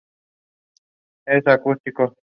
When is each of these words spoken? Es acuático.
Es 1.27 1.45
acuático. 1.45 2.15